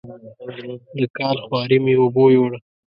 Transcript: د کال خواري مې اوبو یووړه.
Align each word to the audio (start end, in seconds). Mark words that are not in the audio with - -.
د 0.99 1.01
کال 1.17 1.35
خواري 1.45 1.77
مې 1.83 1.93
اوبو 2.01 2.23
یووړه. 2.35 2.57